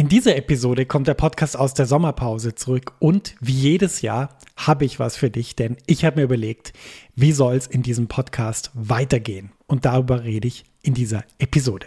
In 0.00 0.08
dieser 0.08 0.34
Episode 0.34 0.86
kommt 0.86 1.08
der 1.08 1.12
Podcast 1.14 1.58
aus 1.58 1.74
der 1.74 1.84
Sommerpause 1.84 2.54
zurück 2.54 2.94
und 3.00 3.34
wie 3.38 3.52
jedes 3.52 4.00
Jahr 4.00 4.38
habe 4.56 4.86
ich 4.86 4.98
was 4.98 5.18
für 5.18 5.28
dich, 5.28 5.56
denn 5.56 5.76
ich 5.84 6.06
habe 6.06 6.20
mir 6.20 6.22
überlegt, 6.22 6.72
wie 7.16 7.32
soll 7.32 7.54
es 7.54 7.66
in 7.66 7.82
diesem 7.82 8.08
Podcast 8.08 8.70
weitergehen? 8.72 9.52
Und 9.66 9.84
darüber 9.84 10.24
rede 10.24 10.48
ich 10.48 10.64
in 10.80 10.94
dieser 10.94 11.24
Episode. 11.38 11.86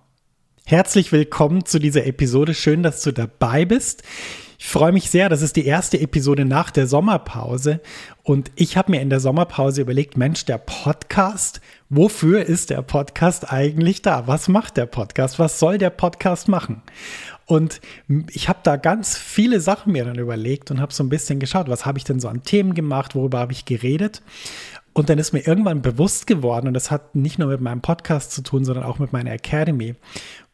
Herzlich 0.71 1.11
willkommen 1.11 1.65
zu 1.65 1.79
dieser 1.79 2.05
Episode. 2.05 2.53
Schön, 2.53 2.81
dass 2.81 3.01
du 3.01 3.11
dabei 3.11 3.65
bist. 3.65 4.03
Ich 4.57 4.67
freue 4.67 4.93
mich 4.93 5.09
sehr, 5.09 5.27
das 5.27 5.41
ist 5.41 5.57
die 5.57 5.65
erste 5.65 5.99
Episode 5.99 6.45
nach 6.45 6.71
der 6.71 6.87
Sommerpause 6.87 7.81
und 8.23 8.51
ich 8.55 8.77
habe 8.77 8.91
mir 8.91 9.01
in 9.01 9.09
der 9.09 9.19
Sommerpause 9.19 9.81
überlegt, 9.81 10.15
Mensch, 10.15 10.45
der 10.45 10.59
Podcast, 10.59 11.59
wofür 11.89 12.45
ist 12.45 12.69
der 12.69 12.83
Podcast 12.83 13.51
eigentlich 13.51 14.01
da? 14.01 14.27
Was 14.27 14.47
macht 14.47 14.77
der 14.77 14.85
Podcast? 14.85 15.39
Was 15.39 15.59
soll 15.59 15.77
der 15.77 15.89
Podcast 15.89 16.47
machen? 16.47 16.81
Und 17.45 17.81
ich 18.29 18.47
habe 18.47 18.59
da 18.63 18.77
ganz 18.77 19.17
viele 19.17 19.59
Sachen 19.59 19.91
mir 19.91 20.05
dann 20.05 20.19
überlegt 20.19 20.71
und 20.71 20.79
habe 20.79 20.93
so 20.93 21.03
ein 21.03 21.09
bisschen 21.09 21.41
geschaut, 21.41 21.67
was 21.67 21.85
habe 21.85 21.97
ich 21.97 22.05
denn 22.05 22.21
so 22.21 22.29
an 22.29 22.43
Themen 22.43 22.75
gemacht, 22.75 23.13
worüber 23.13 23.39
habe 23.39 23.51
ich 23.51 23.65
geredet? 23.65 24.21
Und 24.93 25.09
dann 25.09 25.19
ist 25.19 25.33
mir 25.33 25.45
irgendwann 25.45 25.81
bewusst 25.81 26.27
geworden, 26.27 26.67
und 26.67 26.73
das 26.73 26.91
hat 26.91 27.15
nicht 27.15 27.39
nur 27.39 27.49
mit 27.49 27.61
meinem 27.61 27.81
Podcast 27.81 28.31
zu 28.31 28.41
tun, 28.41 28.63
sondern 28.63 28.85
auch 28.85 28.99
mit 28.99 29.11
meiner 29.11 29.31
Academy 29.31 29.95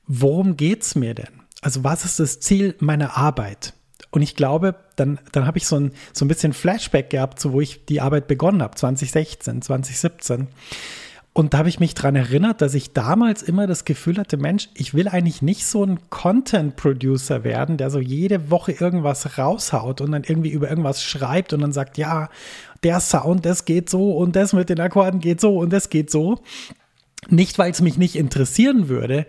worum 0.08 0.58
geht 0.58 0.84
es 0.84 0.96
mir 0.96 1.14
denn? 1.14 1.42
Also 1.62 1.84
was 1.84 2.06
ist 2.06 2.20
das 2.20 2.40
Ziel 2.40 2.76
meiner 2.80 3.18
Arbeit? 3.18 3.74
Und 4.12 4.22
ich 4.22 4.36
glaube, 4.36 4.76
dann, 4.96 5.20
dann 5.32 5.46
habe 5.46 5.58
ich 5.58 5.68
so 5.68 5.76
ein, 5.76 5.92
so 6.14 6.26
ein 6.26 6.28
bisschen 6.28 6.54
Flashback 6.54 7.10
gehabt, 7.10 7.40
so 7.40 7.52
wo 7.52 7.62
ich 7.62 7.86
die 7.86 8.02
Arbeit 8.02 8.28
begonnen 8.28 8.62
habe, 8.62 8.76
2016, 8.76 9.62
2017. 9.62 10.48
Und 11.34 11.54
da 11.54 11.60
habe 11.60 11.70
ich 11.70 11.80
mich 11.80 11.94
daran 11.94 12.16
erinnert, 12.16 12.62
dass 12.62 12.74
ich 12.74 12.94
damals 12.94 13.44
immer 13.44 13.68
das 13.68 13.86
Gefühl 13.86 14.18
hatte, 14.18 14.38
Mensch, 14.38 14.70
ich 14.74 14.96
will 14.96 15.08
eigentlich 15.08 15.44
nicht 15.44 15.68
so 15.68 15.84
ein 15.84 16.00
Content-Producer 16.10 17.44
werden, 17.44 17.78
der 17.78 17.92
so 17.92 18.00
jede 18.00 18.50
Woche 18.50 18.72
irgendwas 18.72 19.38
raushaut 19.38 20.02
und 20.02 20.14
dann 20.14 20.24
irgendwie 20.24 20.50
über 20.50 20.68
irgendwas 20.68 21.04
schreibt 21.04 21.54
und 21.54 21.62
dann 21.62 21.74
sagt, 21.74 22.00
ja, 22.00 22.30
der 22.82 23.00
Sound, 23.00 23.46
das 23.46 23.66
geht 23.66 23.88
so 23.88 24.18
und 24.18 24.36
das 24.36 24.54
mit 24.54 24.70
den 24.70 24.80
Akkorden 24.80 25.20
geht 25.20 25.40
so 25.40 25.60
und 25.60 25.72
das 25.72 25.92
geht 25.92 26.10
so. 26.10 26.40
Nicht, 27.30 27.60
weil 27.60 27.70
es 27.70 27.82
mich 27.82 28.00
nicht 28.00 28.16
interessieren 28.16 28.90
würde, 28.90 29.28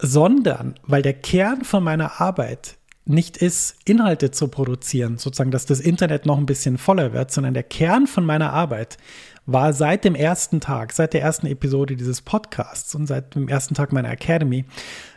sondern 0.00 0.74
weil 0.82 1.02
der 1.02 1.14
Kern 1.14 1.64
von 1.64 1.82
meiner 1.82 2.20
Arbeit 2.20 2.76
nicht 3.04 3.38
ist, 3.38 3.76
Inhalte 3.84 4.30
zu 4.30 4.48
produzieren, 4.48 5.16
sozusagen, 5.16 5.50
dass 5.50 5.66
das 5.66 5.80
Internet 5.80 6.26
noch 6.26 6.36
ein 6.36 6.46
bisschen 6.46 6.76
voller 6.76 7.12
wird, 7.12 7.30
sondern 7.30 7.54
der 7.54 7.62
Kern 7.62 8.06
von 8.06 8.24
meiner 8.24 8.52
Arbeit 8.52 8.98
war 9.46 9.72
seit 9.72 10.04
dem 10.04 10.14
ersten 10.14 10.60
Tag, 10.60 10.92
seit 10.92 11.14
der 11.14 11.22
ersten 11.22 11.46
Episode 11.46 11.96
dieses 11.96 12.20
Podcasts 12.20 12.94
und 12.94 13.06
seit 13.06 13.34
dem 13.34 13.48
ersten 13.48 13.74
Tag 13.74 13.92
meiner 13.92 14.10
Academy, 14.10 14.66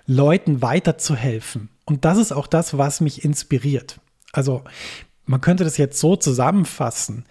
Leuten 0.08 0.62
weiterzuhelfen. 0.62 1.68
Und 1.84 2.06
das 2.06 2.18
ist 2.18 2.32
auch 2.32 2.48
das, 2.48 2.78
was 2.78 3.02
mich 3.02 3.26
inspiriert. 3.26 4.00
Also 4.32 4.64
man 5.26 5.42
könnte 5.42 5.66
das 5.66 5.78
jetzt 5.78 6.00
so 6.00 6.16
zusammenfassen. 6.16 7.26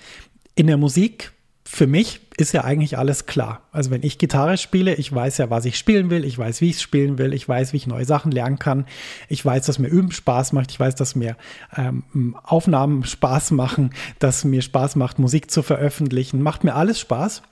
In 0.54 0.66
der 0.66 0.76
Musik 0.76 1.32
für 1.64 1.86
mich 1.86 2.20
ist 2.40 2.52
ja 2.52 2.64
eigentlich 2.64 2.98
alles 2.98 3.26
klar. 3.26 3.62
Also 3.72 3.90
wenn 3.90 4.02
ich 4.02 4.18
Gitarre 4.18 4.56
spiele, 4.56 4.94
ich 4.94 5.12
weiß 5.12 5.38
ja, 5.38 5.50
was 5.50 5.64
ich 5.64 5.78
spielen 5.78 6.10
will, 6.10 6.24
ich 6.24 6.38
weiß, 6.38 6.60
wie 6.60 6.70
ich 6.70 6.76
es 6.76 6.82
spielen 6.82 7.18
will, 7.18 7.32
ich 7.32 7.48
weiß, 7.48 7.72
wie 7.72 7.76
ich 7.76 7.86
neue 7.86 8.04
Sachen 8.04 8.32
lernen 8.32 8.58
kann, 8.58 8.86
ich 9.28 9.44
weiß, 9.44 9.66
dass 9.66 9.78
mir 9.78 9.88
Üben 9.88 10.10
Spaß 10.12 10.52
macht, 10.52 10.70
ich 10.70 10.80
weiß, 10.80 10.94
dass 10.94 11.14
mir 11.14 11.36
ähm, 11.76 12.36
Aufnahmen 12.42 13.04
Spaß 13.04 13.52
machen, 13.52 13.90
dass 14.18 14.44
mir 14.44 14.62
Spaß 14.62 14.96
macht, 14.96 15.18
Musik 15.18 15.50
zu 15.50 15.62
veröffentlichen, 15.62 16.42
macht 16.42 16.64
mir 16.64 16.74
alles 16.74 16.98
Spaß. 17.00 17.42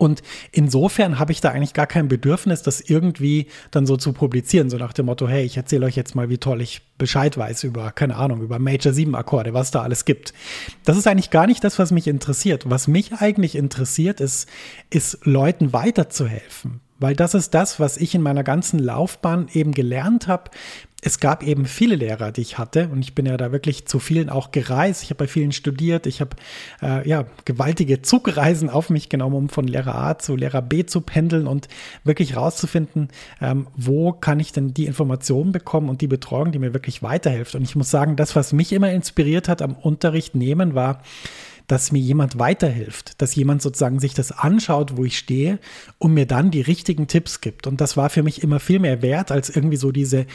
Und 0.00 0.22
insofern 0.50 1.18
habe 1.18 1.30
ich 1.30 1.42
da 1.42 1.50
eigentlich 1.50 1.74
gar 1.74 1.86
kein 1.86 2.08
Bedürfnis, 2.08 2.62
das 2.62 2.80
irgendwie 2.80 3.48
dann 3.70 3.84
so 3.84 3.98
zu 3.98 4.14
publizieren, 4.14 4.70
so 4.70 4.78
nach 4.78 4.94
dem 4.94 5.04
Motto, 5.04 5.28
hey, 5.28 5.44
ich 5.44 5.58
erzähle 5.58 5.84
euch 5.84 5.94
jetzt 5.94 6.14
mal, 6.14 6.30
wie 6.30 6.38
toll 6.38 6.62
ich 6.62 6.80
Bescheid 6.96 7.36
weiß 7.36 7.64
über, 7.64 7.92
keine 7.92 8.16
Ahnung, 8.16 8.40
über 8.40 8.58
Major 8.58 8.94
7 8.94 9.14
Akkorde, 9.14 9.52
was 9.52 9.72
da 9.72 9.82
alles 9.82 10.06
gibt. 10.06 10.32
Das 10.86 10.96
ist 10.96 11.06
eigentlich 11.06 11.28
gar 11.28 11.46
nicht 11.46 11.62
das, 11.64 11.78
was 11.78 11.90
mich 11.90 12.06
interessiert. 12.06 12.70
Was 12.70 12.88
mich 12.88 13.12
eigentlich 13.12 13.54
interessiert, 13.54 14.20
ist, 14.20 14.48
ist 14.88 15.26
Leuten 15.26 15.74
weiterzuhelfen. 15.74 16.80
Weil 17.00 17.16
das 17.16 17.34
ist 17.34 17.54
das, 17.54 17.80
was 17.80 17.96
ich 17.96 18.14
in 18.14 18.22
meiner 18.22 18.44
ganzen 18.44 18.78
Laufbahn 18.78 19.48
eben 19.52 19.72
gelernt 19.72 20.28
habe, 20.28 20.50
es 21.02 21.18
gab 21.18 21.42
eben 21.42 21.64
viele 21.64 21.96
Lehrer, 21.96 22.30
die 22.30 22.42
ich 22.42 22.58
hatte 22.58 22.88
und 22.88 23.00
ich 23.00 23.14
bin 23.14 23.24
ja 23.24 23.36
da 23.36 23.52
wirklich 23.52 23.86
zu 23.86 23.98
vielen 23.98 24.28
auch 24.28 24.50
gereist. 24.50 25.02
Ich 25.02 25.10
habe 25.10 25.18
bei 25.18 25.26
vielen 25.26 25.52
studiert. 25.52 26.06
Ich 26.06 26.20
habe 26.20 26.36
äh, 26.82 27.08
ja 27.08 27.24
gewaltige 27.46 28.02
Zugreisen 28.02 28.68
auf 28.68 28.90
mich 28.90 29.08
genommen, 29.08 29.34
um 29.34 29.48
von 29.48 29.66
Lehrer 29.66 29.94
A 29.94 30.18
zu 30.18 30.36
Lehrer 30.36 30.60
B 30.60 30.84
zu 30.84 31.00
pendeln 31.00 31.46
und 31.46 31.68
wirklich 32.04 32.36
rauszufinden, 32.36 33.08
ähm, 33.40 33.66
wo 33.76 34.12
kann 34.12 34.40
ich 34.40 34.52
denn 34.52 34.74
die 34.74 34.86
Informationen 34.86 35.52
bekommen 35.52 35.88
und 35.88 36.02
die 36.02 36.06
Betreuung, 36.06 36.52
die 36.52 36.58
mir 36.58 36.74
wirklich 36.74 37.02
weiterhilft. 37.02 37.54
Und 37.54 37.62
ich 37.62 37.76
muss 37.76 37.90
sagen, 37.90 38.16
das, 38.16 38.36
was 38.36 38.52
mich 38.52 38.72
immer 38.72 38.92
inspiriert 38.92 39.48
hat 39.48 39.62
am 39.62 39.74
Unterricht 39.74 40.34
nehmen, 40.34 40.74
war 40.74 41.02
dass 41.70 41.92
mir 41.92 42.00
jemand 42.00 42.36
weiterhilft, 42.36 43.22
dass 43.22 43.36
jemand 43.36 43.62
sozusagen 43.62 44.00
sich 44.00 44.12
das 44.12 44.32
anschaut, 44.32 44.96
wo 44.96 45.04
ich 45.04 45.16
stehe 45.16 45.60
und 45.98 46.12
mir 46.12 46.26
dann 46.26 46.50
die 46.50 46.62
richtigen 46.62 47.06
Tipps 47.06 47.40
gibt. 47.40 47.68
Und 47.68 47.80
das 47.80 47.96
war 47.96 48.10
für 48.10 48.24
mich 48.24 48.42
immer 48.42 48.58
viel 48.58 48.80
mehr 48.80 49.02
wert 49.02 49.30
als 49.30 49.50
irgendwie 49.54 49.76
so 49.76 49.92
diese 49.92 50.26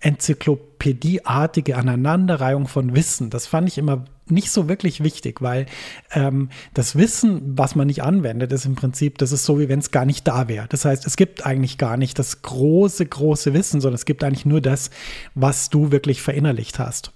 enzyklopädieartige 0.00 1.76
Aneinanderreihung 1.76 2.66
von 2.66 2.96
Wissen. 2.96 3.30
Das 3.30 3.46
fand 3.46 3.68
ich 3.68 3.78
immer 3.78 4.04
nicht 4.26 4.50
so 4.50 4.68
wirklich 4.68 5.04
wichtig, 5.04 5.40
weil 5.40 5.66
ähm, 6.12 6.48
das 6.74 6.96
Wissen, 6.96 7.56
was 7.56 7.76
man 7.76 7.86
nicht 7.86 8.02
anwendet, 8.02 8.50
ist 8.50 8.64
im 8.64 8.74
Prinzip, 8.74 9.18
das 9.18 9.30
ist 9.30 9.44
so, 9.44 9.60
wie 9.60 9.68
wenn 9.68 9.78
es 9.78 9.92
gar 9.92 10.04
nicht 10.04 10.26
da 10.26 10.48
wäre. 10.48 10.66
Das 10.68 10.84
heißt, 10.84 11.06
es 11.06 11.14
gibt 11.14 11.46
eigentlich 11.46 11.78
gar 11.78 11.96
nicht 11.96 12.18
das 12.18 12.42
große, 12.42 13.06
große 13.06 13.54
Wissen, 13.54 13.80
sondern 13.80 13.94
es 13.94 14.06
gibt 14.06 14.24
eigentlich 14.24 14.46
nur 14.46 14.60
das, 14.60 14.90
was 15.36 15.70
du 15.70 15.92
wirklich 15.92 16.20
verinnerlicht 16.20 16.80
hast. 16.80 17.12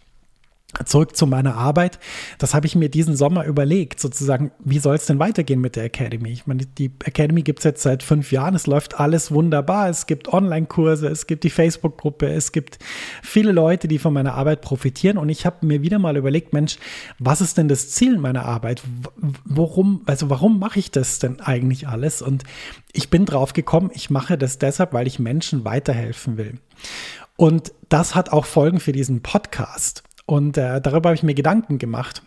Zurück 0.84 1.16
zu 1.16 1.28
meiner 1.28 1.54
Arbeit. 1.54 2.00
Das 2.38 2.52
habe 2.52 2.66
ich 2.66 2.74
mir 2.74 2.88
diesen 2.88 3.14
Sommer 3.14 3.44
überlegt, 3.44 4.00
sozusagen, 4.00 4.50
wie 4.58 4.80
soll 4.80 4.96
es 4.96 5.06
denn 5.06 5.20
weitergehen 5.20 5.60
mit 5.60 5.76
der 5.76 5.84
Academy? 5.84 6.30
Ich 6.30 6.48
meine, 6.48 6.66
die 6.66 6.90
Academy 7.04 7.42
gibt 7.42 7.60
es 7.60 7.64
jetzt 7.64 7.82
seit 7.82 8.02
fünf 8.02 8.32
Jahren, 8.32 8.56
es 8.56 8.66
läuft 8.66 8.98
alles 8.98 9.30
wunderbar. 9.30 9.88
Es 9.88 10.06
gibt 10.06 10.32
Online-Kurse, 10.32 11.06
es 11.06 11.28
gibt 11.28 11.44
die 11.44 11.50
Facebook-Gruppe, 11.50 12.26
es 12.26 12.50
gibt 12.50 12.78
viele 13.22 13.52
Leute, 13.52 13.86
die 13.86 14.00
von 14.00 14.12
meiner 14.12 14.34
Arbeit 14.34 14.62
profitieren. 14.62 15.16
Und 15.16 15.28
ich 15.28 15.46
habe 15.46 15.64
mir 15.64 15.82
wieder 15.82 16.00
mal 16.00 16.16
überlegt, 16.16 16.52
Mensch, 16.52 16.78
was 17.20 17.40
ist 17.40 17.56
denn 17.56 17.68
das 17.68 17.90
Ziel 17.90 18.18
meiner 18.18 18.44
Arbeit? 18.44 18.82
Worum, 19.44 20.02
also 20.06 20.28
warum 20.28 20.58
mache 20.58 20.80
ich 20.80 20.90
das 20.90 21.20
denn 21.20 21.40
eigentlich 21.40 21.86
alles? 21.86 22.20
Und 22.20 22.42
ich 22.92 23.10
bin 23.10 23.26
drauf 23.26 23.52
gekommen, 23.52 23.90
ich 23.94 24.10
mache 24.10 24.36
das 24.36 24.58
deshalb, 24.58 24.92
weil 24.92 25.06
ich 25.06 25.20
Menschen 25.20 25.64
weiterhelfen 25.64 26.36
will. 26.36 26.58
Und 27.36 27.72
das 27.88 28.14
hat 28.14 28.30
auch 28.32 28.44
Folgen 28.44 28.80
für 28.80 28.92
diesen 28.92 29.22
Podcast. 29.22 30.03
Und 30.26 30.56
äh, 30.56 30.80
darüber 30.80 31.10
habe 31.10 31.16
ich 31.16 31.22
mir 31.22 31.34
Gedanken 31.34 31.78
gemacht. 31.78 32.22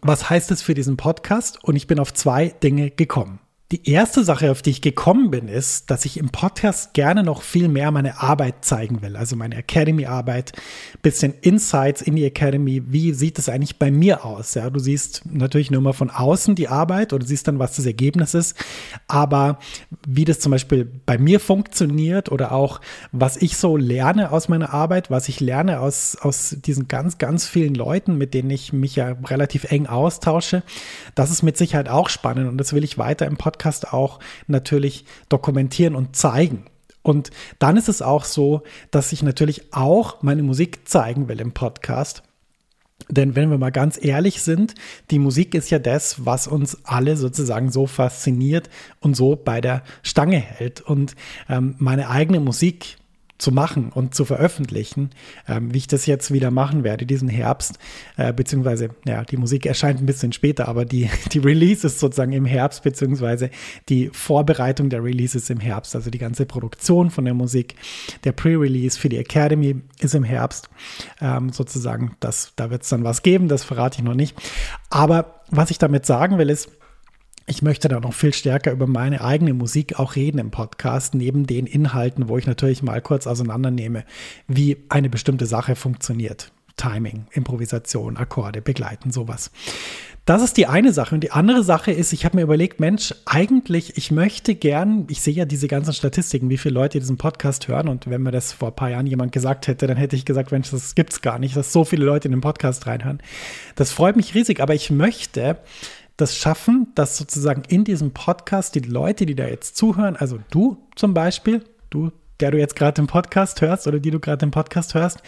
Was 0.00 0.30
heißt 0.30 0.50
es 0.52 0.62
für 0.62 0.74
diesen 0.74 0.96
Podcast? 0.96 1.62
Und 1.64 1.76
ich 1.76 1.86
bin 1.86 1.98
auf 1.98 2.14
zwei 2.14 2.48
Dinge 2.48 2.90
gekommen. 2.90 3.39
Die 3.72 3.88
erste 3.88 4.24
Sache, 4.24 4.50
auf 4.50 4.62
die 4.62 4.70
ich 4.70 4.82
gekommen 4.82 5.30
bin, 5.30 5.46
ist, 5.46 5.92
dass 5.92 6.04
ich 6.04 6.16
im 6.16 6.30
Podcast 6.30 6.92
gerne 6.92 7.22
noch 7.22 7.42
viel 7.42 7.68
mehr 7.68 7.92
meine 7.92 8.20
Arbeit 8.20 8.64
zeigen 8.64 9.00
will. 9.00 9.14
Also 9.14 9.36
meine 9.36 9.54
Academy-Arbeit, 9.54 10.54
bisschen 11.02 11.34
Insights 11.40 12.02
in 12.02 12.16
die 12.16 12.24
Academy. 12.24 12.82
Wie 12.88 13.12
sieht 13.12 13.38
es 13.38 13.48
eigentlich 13.48 13.78
bei 13.78 13.92
mir 13.92 14.24
aus? 14.24 14.54
Ja, 14.54 14.70
du 14.70 14.80
siehst 14.80 15.22
natürlich 15.24 15.70
nur 15.70 15.82
mal 15.82 15.92
von 15.92 16.10
außen 16.10 16.56
die 16.56 16.66
Arbeit 16.66 17.12
oder 17.12 17.24
siehst 17.24 17.46
dann, 17.46 17.60
was 17.60 17.76
das 17.76 17.86
Ergebnis 17.86 18.34
ist. 18.34 18.56
Aber 19.06 19.60
wie 20.04 20.24
das 20.24 20.40
zum 20.40 20.50
Beispiel 20.50 20.90
bei 21.06 21.16
mir 21.16 21.38
funktioniert 21.38 22.32
oder 22.32 22.50
auch, 22.50 22.80
was 23.12 23.36
ich 23.36 23.56
so 23.56 23.76
lerne 23.76 24.32
aus 24.32 24.48
meiner 24.48 24.74
Arbeit, 24.74 25.12
was 25.12 25.28
ich 25.28 25.38
lerne 25.38 25.78
aus, 25.78 26.16
aus 26.20 26.56
diesen 26.58 26.88
ganz, 26.88 27.18
ganz 27.18 27.46
vielen 27.46 27.76
Leuten, 27.76 28.18
mit 28.18 28.34
denen 28.34 28.50
ich 28.50 28.72
mich 28.72 28.96
ja 28.96 29.14
relativ 29.26 29.70
eng 29.70 29.86
austausche, 29.86 30.64
das 31.14 31.30
ist 31.30 31.44
mit 31.44 31.56
Sicherheit 31.56 31.88
auch 31.88 32.08
spannend 32.08 32.48
und 32.48 32.58
das 32.58 32.72
will 32.72 32.82
ich 32.82 32.98
weiter 32.98 33.26
im 33.28 33.36
Podcast 33.36 33.59
Podcast 33.60 33.92
auch 33.92 34.20
natürlich 34.46 35.04
dokumentieren 35.28 35.94
und 35.94 36.16
zeigen. 36.16 36.64
Und 37.02 37.30
dann 37.58 37.76
ist 37.76 37.90
es 37.90 38.00
auch 38.00 38.24
so, 38.24 38.62
dass 38.90 39.12
ich 39.12 39.22
natürlich 39.22 39.74
auch 39.74 40.22
meine 40.22 40.42
Musik 40.42 40.88
zeigen 40.88 41.28
will 41.28 41.40
im 41.40 41.52
Podcast. 41.52 42.22
Denn 43.10 43.34
wenn 43.36 43.50
wir 43.50 43.58
mal 43.58 43.72
ganz 43.72 44.02
ehrlich 44.02 44.40
sind, 44.42 44.74
die 45.10 45.18
Musik 45.18 45.54
ist 45.54 45.70
ja 45.70 45.78
das, 45.78 46.24
was 46.24 46.46
uns 46.46 46.84
alle 46.84 47.16
sozusagen 47.16 47.70
so 47.70 47.86
fasziniert 47.86 48.70
und 49.00 49.14
so 49.14 49.36
bei 49.36 49.60
der 49.60 49.82
Stange 50.02 50.38
hält. 50.38 50.80
Und 50.80 51.14
ähm, 51.48 51.74
meine 51.78 52.08
eigene 52.08 52.40
Musik 52.40 52.96
zu 53.40 53.52
machen 53.52 53.90
und 53.90 54.14
zu 54.14 54.24
veröffentlichen, 54.24 55.10
ähm, 55.48 55.72
wie 55.72 55.78
ich 55.78 55.86
das 55.86 56.06
jetzt 56.06 56.32
wieder 56.32 56.50
machen 56.50 56.84
werde, 56.84 57.06
diesen 57.06 57.28
Herbst, 57.28 57.78
äh, 58.16 58.32
beziehungsweise, 58.32 58.90
ja, 59.06 59.24
die 59.24 59.36
Musik 59.36 59.66
erscheint 59.66 60.00
ein 60.00 60.06
bisschen 60.06 60.32
später, 60.32 60.68
aber 60.68 60.84
die, 60.84 61.08
die 61.32 61.38
Release 61.38 61.86
ist 61.86 61.98
sozusagen 61.98 62.32
im 62.32 62.44
Herbst, 62.44 62.82
beziehungsweise 62.82 63.50
die 63.88 64.10
Vorbereitung 64.12 64.90
der 64.90 65.02
Release 65.02 65.36
ist 65.36 65.50
im 65.50 65.60
Herbst, 65.60 65.96
also 65.96 66.10
die 66.10 66.18
ganze 66.18 66.46
Produktion 66.46 67.10
von 67.10 67.24
der 67.24 67.34
Musik, 67.34 67.74
der 68.24 68.32
Pre-Release 68.32 68.98
für 68.98 69.08
die 69.08 69.18
Academy 69.18 69.80
ist 70.00 70.14
im 70.14 70.24
Herbst, 70.24 70.68
ähm, 71.20 71.50
sozusagen, 71.50 72.16
das, 72.20 72.52
da 72.56 72.70
wird 72.70 72.82
es 72.82 72.88
dann 72.90 73.04
was 73.04 73.22
geben, 73.22 73.48
das 73.48 73.64
verrate 73.64 73.98
ich 73.98 74.04
noch 74.04 74.14
nicht. 74.14 74.36
Aber 74.90 75.40
was 75.50 75.70
ich 75.70 75.78
damit 75.78 76.06
sagen 76.06 76.38
will, 76.38 76.50
ist, 76.50 76.70
ich 77.50 77.62
möchte 77.62 77.88
da 77.88 77.98
noch 77.98 78.14
viel 78.14 78.32
stärker 78.32 78.70
über 78.70 78.86
meine 78.86 79.22
eigene 79.22 79.54
Musik 79.54 79.98
auch 79.98 80.14
reden 80.14 80.38
im 80.38 80.52
Podcast, 80.52 81.14
neben 81.14 81.46
den 81.46 81.66
Inhalten, 81.66 82.28
wo 82.28 82.38
ich 82.38 82.46
natürlich 82.46 82.82
mal 82.84 83.02
kurz 83.02 83.26
auseinandernehme, 83.26 84.04
wie 84.46 84.76
eine 84.88 85.10
bestimmte 85.10 85.46
Sache 85.46 85.74
funktioniert. 85.74 86.52
Timing, 86.76 87.26
Improvisation, 87.32 88.16
Akkorde, 88.16 88.62
Begleiten, 88.62 89.10
sowas. 89.10 89.50
Das 90.26 90.42
ist 90.42 90.58
die 90.58 90.66
eine 90.66 90.92
Sache. 90.92 91.14
Und 91.14 91.24
die 91.24 91.32
andere 91.32 91.64
Sache 91.64 91.90
ist, 91.90 92.12
ich 92.12 92.24
habe 92.24 92.36
mir 92.36 92.42
überlegt, 92.44 92.78
Mensch, 92.78 93.12
eigentlich, 93.26 93.96
ich 93.96 94.12
möchte 94.12 94.54
gern, 94.54 95.06
ich 95.10 95.20
sehe 95.20 95.34
ja 95.34 95.44
diese 95.44 95.66
ganzen 95.66 95.92
Statistiken, 95.92 96.50
wie 96.50 96.58
viele 96.58 96.74
Leute 96.74 97.00
diesen 97.00 97.16
Podcast 97.16 97.66
hören. 97.66 97.88
Und 97.88 98.08
wenn 98.08 98.22
mir 98.22 98.30
das 98.30 98.52
vor 98.52 98.68
ein 98.68 98.76
paar 98.76 98.90
Jahren 98.90 99.08
jemand 99.08 99.32
gesagt 99.32 99.66
hätte, 99.66 99.88
dann 99.88 99.96
hätte 99.96 100.14
ich 100.14 100.24
gesagt, 100.24 100.52
Mensch, 100.52 100.70
das 100.70 100.94
gibt's 100.94 101.20
gar 101.20 101.40
nicht, 101.40 101.56
dass 101.56 101.72
so 101.72 101.84
viele 101.84 102.04
Leute 102.04 102.28
in 102.28 102.32
den 102.32 102.42
Podcast 102.42 102.86
reinhören. 102.86 103.20
Das 103.74 103.90
freut 103.90 104.14
mich 104.14 104.34
riesig, 104.34 104.60
aber 104.60 104.74
ich 104.74 104.90
möchte 104.90 105.58
das 106.20 106.36
schaffen, 106.36 106.88
dass 106.94 107.16
sozusagen 107.16 107.62
in 107.68 107.84
diesem 107.84 108.12
Podcast 108.12 108.74
die 108.74 108.80
Leute, 108.80 109.26
die 109.26 109.34
da 109.34 109.46
jetzt 109.46 109.76
zuhören, 109.76 110.16
also 110.16 110.38
du 110.50 110.78
zum 110.96 111.14
Beispiel, 111.14 111.64
du, 111.90 112.12
der 112.40 112.50
du 112.50 112.58
jetzt 112.58 112.76
gerade 112.76 112.94
den 112.94 113.06
Podcast 113.06 113.60
hörst 113.60 113.86
oder 113.86 113.98
die 113.98 114.10
du 114.10 114.20
gerade 114.20 114.38
den 114.38 114.50
Podcast 114.50 114.94
hörst, 114.94 115.22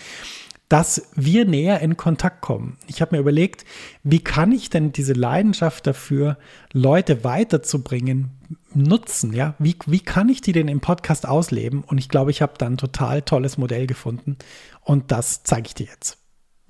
dass 0.69 1.11
wir 1.15 1.45
näher 1.45 1.81
in 1.81 1.99
Kontakt 1.99 2.41
kommen. 2.41 2.79
Ich 2.87 3.03
habe 3.03 3.15
mir 3.15 3.21
überlegt, 3.21 3.67
wie 4.05 4.21
kann 4.21 4.53
ich 4.53 4.71
denn 4.71 4.91
diese 4.91 5.13
Leidenschaft 5.13 5.87
dafür, 5.87 6.39
Leute 6.73 7.25
weiterzubringen, 7.25 8.31
nutzen? 8.73 9.35
Ja, 9.35 9.55
wie, 9.59 9.77
wie 9.85 10.01
kann 10.01 10.31
ich 10.31 10.41
die 10.41 10.53
denn 10.53 10.69
im 10.69 10.81
Podcast 10.81 11.29
ausleben? 11.29 11.85
Und 11.85 11.99
ich 11.99 12.09
glaube, 12.09 12.31
ich 12.31 12.41
habe 12.41 12.55
da 12.57 12.65
ein 12.65 12.79
total 12.79 13.21
tolles 13.21 13.59
Modell 13.59 13.87
gefunden 13.87 14.39
und 14.81 15.13
das 15.13 15.43
zeige 15.43 15.67
ich 15.67 15.75
dir 15.75 15.89
jetzt. 15.89 16.22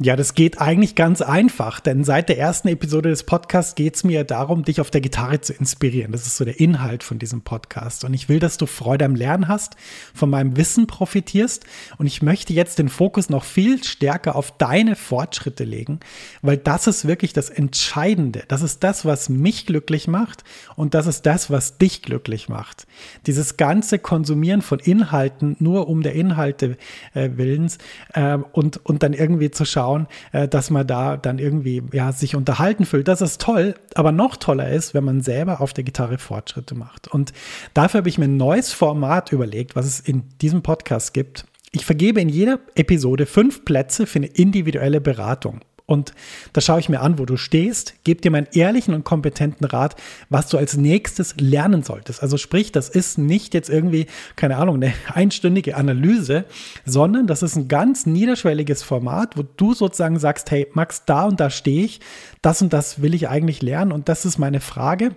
Ja, 0.05 0.17
das 0.17 0.35
geht 0.35 0.61
eigentlich 0.61 0.97
ganz 0.97 1.23
einfach, 1.23 1.79
denn 1.79 2.03
seit 2.03 2.29
der 2.29 2.37
ersten 2.37 2.67
Episode 2.67 3.11
des 3.11 3.23
Podcasts 3.23 3.77
geht 3.77 3.95
es 3.95 4.03
mir 4.03 4.25
darum, 4.25 4.65
dich 4.65 4.81
auf 4.81 4.91
der 4.91 5.01
Gitarre 5.01 5.41
zu 5.41 5.53
inspirieren. 5.53 6.11
Das 6.11 6.27
ist 6.27 6.37
so 6.37 6.45
der 6.45 6.59
Inhalt 6.59 7.05
von 7.05 7.21
diesem 7.21 7.43
Podcast. 7.43 8.03
Und 8.05 8.13
ich 8.13 8.29
will, 8.29 8.41
dass 8.41 8.57
du 8.57 8.67
Freude 8.67 9.05
am 9.05 9.15
Lernen 9.15 9.47
hast, 9.47 9.77
von 10.13 10.29
meinem 10.29 10.57
Wissen 10.57 10.89
profitierst. 10.89 11.67
Und 11.99 12.09
ich 12.09 12.21
möchte 12.21 12.53
jetzt 12.53 12.81
den 12.81 12.89
Fokus 12.89 13.31
noch 13.31 13.45
viel 13.45 13.85
stärker 13.85 14.35
auf 14.35 14.51
deine 14.59 14.97
Fortschritte 14.97 15.63
legen, 15.63 16.01
weil 16.41 16.57
das 16.57 16.89
ist 16.89 17.07
wirklich 17.07 17.33
das 17.33 17.49
Entscheidende. 17.49 18.43
Das 18.49 18.63
ist 18.63 18.83
das, 18.83 19.05
was 19.05 19.29
mich 19.29 19.67
glücklich 19.67 20.09
macht 20.09 20.43
und 20.75 20.95
das 20.95 21.07
ist 21.07 21.27
das, 21.27 21.49
was 21.49 21.79
dich 21.79 22.03
glücklich 22.03 22.49
macht. 22.49 22.89
Dieses 23.29 23.57
ganze 23.57 24.01
Konsumieren 24.01 24.63
von 24.63 24.81
Inhalten 24.81 25.55
nur 25.61 25.87
um 25.87 26.03
der 26.03 26.15
Inhalte 26.15 26.77
äh, 27.15 27.31
willens 27.37 27.79
äh, 28.15 28.39
und, 28.51 28.85
und 28.85 29.05
dann 29.05 29.13
irgendwie 29.13 29.53
zu 29.53 29.65
schauen, 29.65 29.92
schauen, 29.93 30.07
äh, 30.33 30.49
dass 30.49 30.71
man 30.71 30.87
da 30.87 31.17
dann 31.17 31.39
irgendwie 31.39 31.83
ja, 31.93 32.13
sich 32.13 32.35
unterhalten 32.35 32.85
fühlt. 32.85 33.09
Das 33.09 33.21
ist 33.21 33.41
toll, 33.41 33.75
aber 33.95 34.13
noch 34.13 34.37
toller 34.37 34.71
ist, 34.71 34.95
wenn 34.95 35.05
man 35.05 35.23
selber 35.23 35.61
auf 35.61 35.73
der 35.73 35.85
Gitarre 35.85 36.19
Fortschritte 36.19 36.75
macht. 36.75 37.09
Und 37.09 37.33
dafür 37.75 37.99
habe 37.99 38.09
ich 38.09 38.19
mir 38.19 38.27
ein 38.27 38.37
neues 38.37 38.73
Format 38.73 39.33
überlegt, 39.33 39.77
was 39.77 39.87
es 39.87 40.01
in 40.01 40.25
diesem 40.41 40.63
Podcast 40.63 41.15
gibt. 41.15 41.45
Ich 41.73 41.87
vergebe 41.87 42.21
in 42.21 42.29
jeder 42.29 42.59
Episode 42.75 43.27
fünf 43.27 43.65
Plätze 43.65 44.07
für 44.07 44.19
eine 44.19 44.27
individuelle 44.27 45.01
Beratung. 45.01 45.61
Und 45.93 46.15
da 46.55 46.63
schaue 46.63 46.81
ich 46.81 46.89
mir 46.89 47.01
an, 47.03 47.19
wo 47.19 47.27
du 47.27 47.37
stehst, 47.37 48.03
gebe 48.03 48.23
dir 48.23 48.31
meinen 48.31 48.47
ehrlichen 48.55 48.95
und 48.95 49.05
kompetenten 49.05 49.67
Rat, 49.67 49.95
was 50.31 50.49
du 50.49 50.57
als 50.57 50.79
nächstes 50.79 51.35
lernen 51.39 51.83
solltest. 51.83 52.23
Also 52.23 52.39
sprich, 52.39 52.73
das 52.73 52.89
ist 52.89 53.19
nicht 53.19 53.53
jetzt 53.53 53.69
irgendwie, 53.69 54.07
keine 54.35 54.57
Ahnung, 54.57 54.77
eine 54.77 54.95
einstündige 55.13 55.77
Analyse, 55.77 56.47
sondern 56.87 57.27
das 57.27 57.43
ist 57.43 57.57
ein 57.57 57.69
ganz 57.69 58.07
niederschwelliges 58.07 58.83
Format, 58.83 59.37
wo 59.37 59.43
du 59.43 59.75
sozusagen 59.75 60.19
sagst, 60.19 60.51
hey 60.51 60.67
Max, 60.73 61.05
da 61.05 61.25
und 61.25 61.41
da 61.41 61.51
stehe 61.51 61.85
ich, 61.85 62.01
das 62.41 62.63
und 62.63 62.73
das 62.73 63.03
will 63.03 63.13
ich 63.13 63.29
eigentlich 63.29 63.61
lernen 63.61 63.93
und 63.93 64.09
das 64.09 64.25
ist 64.25 64.39
meine 64.39 64.61
Frage. 64.61 65.15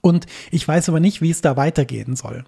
Und 0.00 0.24
ich 0.50 0.66
weiß 0.66 0.88
aber 0.88 1.00
nicht, 1.00 1.20
wie 1.20 1.30
es 1.30 1.42
da 1.42 1.58
weitergehen 1.58 2.16
soll. 2.16 2.44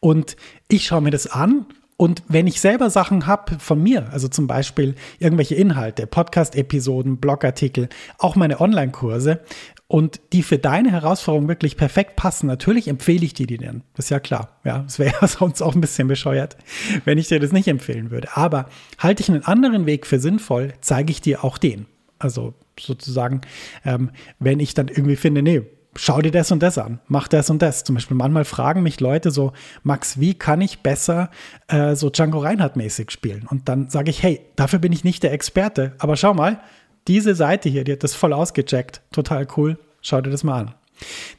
Und 0.00 0.36
ich 0.68 0.86
schaue 0.86 1.02
mir 1.02 1.10
das 1.10 1.26
an 1.26 1.66
und 1.98 2.22
wenn 2.28 2.46
ich 2.46 2.60
selber 2.60 2.90
Sachen 2.90 3.26
habe 3.26 3.58
von 3.58 3.82
mir, 3.82 4.12
also 4.12 4.28
zum 4.28 4.46
Beispiel 4.46 4.94
irgendwelche 5.18 5.56
Inhalte, 5.56 6.06
Podcast-Episoden, 6.06 7.16
Blogartikel, 7.16 7.88
auch 8.18 8.36
meine 8.36 8.60
Online-Kurse 8.60 9.40
und 9.88 10.20
die 10.32 10.44
für 10.44 10.58
deine 10.58 10.92
Herausforderung 10.92 11.48
wirklich 11.48 11.76
perfekt 11.76 12.14
passen, 12.14 12.46
natürlich 12.46 12.86
empfehle 12.86 13.24
ich 13.24 13.34
dir 13.34 13.48
die 13.48 13.58
dann. 13.58 13.82
Das 13.96 14.06
ist 14.06 14.10
ja 14.10 14.20
klar. 14.20 14.60
Ja, 14.62 14.84
es 14.86 15.00
wäre 15.00 15.26
sonst 15.26 15.60
auch 15.60 15.74
ein 15.74 15.80
bisschen 15.80 16.06
bescheuert, 16.06 16.56
wenn 17.04 17.18
ich 17.18 17.26
dir 17.26 17.40
das 17.40 17.50
nicht 17.50 17.66
empfehlen 17.66 18.12
würde. 18.12 18.28
Aber 18.36 18.66
halte 18.98 19.24
ich 19.24 19.28
einen 19.28 19.44
anderen 19.44 19.84
Weg 19.86 20.06
für 20.06 20.20
sinnvoll, 20.20 20.74
zeige 20.80 21.10
ich 21.10 21.20
dir 21.20 21.42
auch 21.42 21.58
den. 21.58 21.86
Also 22.20 22.54
sozusagen, 22.78 23.40
ähm, 23.84 24.10
wenn 24.38 24.60
ich 24.60 24.72
dann 24.72 24.86
irgendwie 24.86 25.16
finde, 25.16 25.42
nee, 25.42 25.62
schau 25.94 26.20
dir 26.20 26.30
das 26.30 26.50
und 26.52 26.62
das 26.62 26.78
an, 26.78 27.00
mach 27.06 27.28
das 27.28 27.50
und 27.50 27.62
das. 27.62 27.84
Zum 27.84 27.94
Beispiel 27.94 28.16
manchmal 28.16 28.44
fragen 28.44 28.82
mich 28.82 29.00
Leute 29.00 29.30
so, 29.30 29.52
Max, 29.82 30.20
wie 30.20 30.34
kann 30.34 30.60
ich 30.60 30.80
besser 30.80 31.30
äh, 31.68 31.94
so 31.94 32.10
Django 32.10 32.38
Reinhardt-mäßig 32.38 33.10
spielen? 33.10 33.46
Und 33.48 33.68
dann 33.68 33.88
sage 33.88 34.10
ich, 34.10 34.22
hey, 34.22 34.40
dafür 34.56 34.78
bin 34.78 34.92
ich 34.92 35.04
nicht 35.04 35.22
der 35.22 35.32
Experte, 35.32 35.94
aber 35.98 36.16
schau 36.16 36.34
mal, 36.34 36.60
diese 37.06 37.34
Seite 37.34 37.68
hier, 37.68 37.84
die 37.84 37.92
hat 37.92 38.04
das 38.04 38.14
voll 38.14 38.32
ausgecheckt, 38.32 39.02
total 39.12 39.46
cool, 39.56 39.78
schau 40.00 40.20
dir 40.20 40.30
das 40.30 40.44
mal 40.44 40.60
an. 40.60 40.74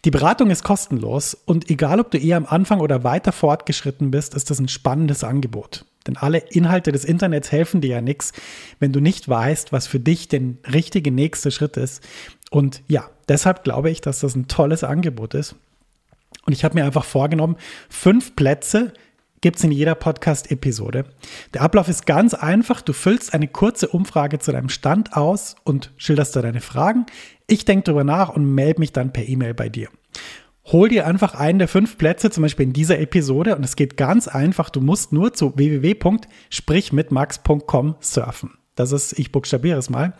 Die 0.05 0.11
Beratung 0.11 0.49
ist 0.49 0.63
kostenlos 0.63 1.33
und 1.33 1.69
egal, 1.69 1.99
ob 1.99 2.11
du 2.11 2.17
eher 2.17 2.37
am 2.37 2.45
Anfang 2.45 2.79
oder 2.79 3.03
weiter 3.03 3.31
fortgeschritten 3.31 4.09
bist, 4.09 4.33
ist 4.33 4.49
das 4.49 4.59
ein 4.59 4.69
spannendes 4.69 5.23
Angebot. 5.23 5.85
Denn 6.07 6.15
alle 6.17 6.37
Inhalte 6.37 6.91
des 6.91 7.03
Internets 7.03 7.51
helfen 7.51 7.81
dir 7.81 7.89
ja 7.89 8.01
nichts, 8.01 8.31
wenn 8.79 8.93
du 8.93 9.01
nicht 9.01 9.27
weißt, 9.27 9.73
was 9.73 9.85
für 9.85 9.99
dich 9.99 10.29
der 10.29 10.41
richtige 10.71 11.11
nächste 11.11 11.51
Schritt 11.51 11.77
ist. 11.77 12.01
Und 12.49 12.81
ja, 12.87 13.09
deshalb 13.27 13.63
glaube 13.63 13.89
ich, 13.89 14.01
dass 14.01 14.21
das 14.21 14.35
ein 14.35 14.47
tolles 14.47 14.83
Angebot 14.83 15.33
ist. 15.33 15.55
Und 16.45 16.53
ich 16.53 16.63
habe 16.63 16.75
mir 16.75 16.85
einfach 16.85 17.05
vorgenommen, 17.05 17.57
fünf 17.89 18.35
Plätze 18.35 18.93
gibt 19.41 19.57
es 19.57 19.63
in 19.63 19.71
jeder 19.71 19.95
Podcast-Episode. 19.95 21.05
Der 21.53 21.61
Ablauf 21.61 21.87
ist 21.87 22.05
ganz 22.05 22.33
einfach. 22.33 22.81
Du 22.81 22.93
füllst 22.93 23.33
eine 23.33 23.47
kurze 23.47 23.87
Umfrage 23.87 24.39
zu 24.39 24.51
deinem 24.51 24.69
Stand 24.69 25.15
aus 25.15 25.55
und 25.63 25.91
schilderst 25.97 26.35
da 26.35 26.41
deine 26.41 26.61
Fragen. 26.61 27.05
Ich 27.47 27.65
denke 27.65 27.85
darüber 27.85 28.03
nach 28.03 28.29
und 28.29 28.53
melde 28.53 28.79
mich 28.79 28.91
dann 28.91 29.13
per 29.13 29.27
E-Mail 29.27 29.53
bei 29.53 29.69
dir. 29.69 29.89
Hol 30.65 30.89
dir 30.89 31.07
einfach 31.07 31.33
einen 31.33 31.59
der 31.59 31.67
fünf 31.67 31.97
Plätze, 31.97 32.29
zum 32.29 32.43
Beispiel 32.43 32.67
in 32.67 32.73
dieser 32.73 32.99
Episode, 32.99 33.55
und 33.55 33.63
es 33.63 33.75
geht 33.75 33.97
ganz 33.97 34.27
einfach. 34.27 34.69
Du 34.69 34.81
musst 34.81 35.11
nur 35.11 35.33
zu 35.33 35.57
www.sprichmitmax.com 35.57 37.95
surfen. 38.01 38.51
Das 38.75 38.91
ist, 38.91 39.17
ich 39.19 39.31
buchstabiere 39.31 39.79
es 39.79 39.89
mal, 39.89 40.13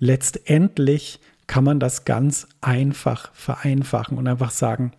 letztendlich 0.00 1.20
kann 1.46 1.62
man 1.64 1.78
das 1.78 2.04
ganz 2.04 2.48
einfach 2.60 3.32
vereinfachen 3.34 4.18
und 4.18 4.26
einfach 4.26 4.50
sagen, 4.50 4.90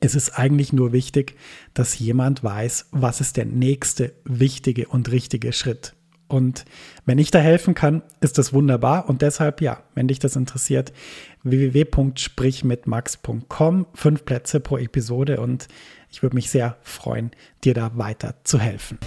es 0.00 0.14
ist 0.14 0.38
eigentlich 0.38 0.74
nur 0.74 0.92
wichtig, 0.92 1.36
dass 1.72 1.98
jemand 1.98 2.44
weiß, 2.44 2.88
was 2.90 3.22
ist 3.22 3.38
der 3.38 3.46
nächste 3.46 4.12
wichtige 4.24 4.88
und 4.88 5.10
richtige 5.10 5.52
Schritt. 5.52 5.94
Und 6.28 6.66
wenn 7.06 7.16
ich 7.18 7.30
da 7.30 7.38
helfen 7.40 7.74
kann, 7.74 8.02
ist 8.20 8.36
das 8.38 8.52
wunderbar. 8.52 9.08
Und 9.08 9.22
deshalb, 9.22 9.60
ja, 9.60 9.82
wenn 9.94 10.08
dich 10.08 10.20
das 10.20 10.36
interessiert, 10.36 10.92
www.sprichmitmax.com, 11.42 13.86
fünf 13.94 14.24
Plätze 14.24 14.60
pro 14.60 14.78
Episode 14.78 15.40
und 15.40 15.66
ich 16.08 16.22
würde 16.22 16.36
mich 16.36 16.50
sehr 16.50 16.76
freuen, 16.82 17.32
dir 17.64 17.74
da 17.74 17.90
weiter 17.96 18.36
zu 18.44 18.60
helfen. 18.60 18.98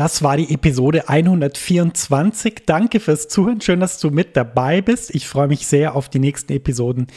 Das 0.00 0.22
war 0.22 0.38
die 0.38 0.54
Episode 0.54 1.10
124. 1.10 2.62
Danke 2.64 3.00
fürs 3.00 3.28
Zuhören. 3.28 3.60
Schön, 3.60 3.80
dass 3.80 3.98
du 3.98 4.08
mit 4.08 4.34
dabei 4.34 4.80
bist. 4.80 5.14
Ich 5.14 5.28
freue 5.28 5.48
mich 5.48 5.66
sehr 5.66 5.94
auf 5.94 6.08
die 6.08 6.18
nächsten 6.18 6.54
Episoden, 6.54 7.08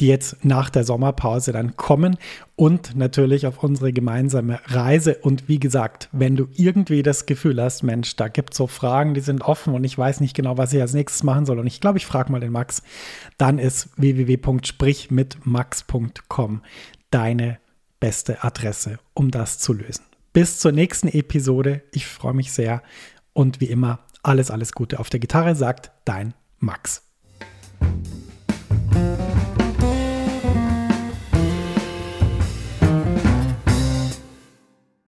die 0.00 0.08
jetzt 0.08 0.44
nach 0.44 0.68
der 0.68 0.82
Sommerpause 0.82 1.52
dann 1.52 1.76
kommen 1.76 2.16
und 2.56 2.96
natürlich 2.96 3.46
auf 3.46 3.62
unsere 3.62 3.92
gemeinsame 3.92 4.58
Reise. 4.66 5.18
Und 5.22 5.48
wie 5.48 5.60
gesagt, 5.60 6.08
wenn 6.10 6.34
du 6.34 6.48
irgendwie 6.56 7.04
das 7.04 7.26
Gefühl 7.26 7.62
hast, 7.62 7.84
Mensch, 7.84 8.16
da 8.16 8.26
gibt 8.26 8.54
es 8.54 8.56
so 8.56 8.66
Fragen, 8.66 9.14
die 9.14 9.20
sind 9.20 9.42
offen 9.42 9.72
und 9.72 9.84
ich 9.84 9.96
weiß 9.96 10.18
nicht 10.18 10.34
genau, 10.34 10.58
was 10.58 10.72
ich 10.72 10.80
als 10.80 10.94
nächstes 10.94 11.22
machen 11.22 11.46
soll 11.46 11.60
und 11.60 11.68
ich 11.68 11.80
glaube, 11.80 11.98
ich 11.98 12.06
frage 12.06 12.32
mal 12.32 12.40
den 12.40 12.50
Max, 12.50 12.82
dann 13.38 13.60
ist 13.60 13.90
www.sprichmitmax.com 13.98 16.62
deine 17.12 17.58
beste 18.00 18.42
Adresse, 18.42 18.98
um 19.14 19.30
das 19.30 19.60
zu 19.60 19.74
lösen. 19.74 20.11
Bis 20.32 20.58
zur 20.58 20.72
nächsten 20.72 21.08
Episode. 21.08 21.82
Ich 21.92 22.06
freue 22.06 22.34
mich 22.34 22.52
sehr. 22.52 22.82
Und 23.34 23.60
wie 23.60 23.66
immer, 23.66 24.00
alles, 24.22 24.50
alles 24.50 24.72
Gute 24.72 24.98
auf 24.98 25.10
der 25.10 25.20
Gitarre, 25.20 25.54
sagt 25.54 25.92
dein 26.04 26.34
Max. 26.58 27.11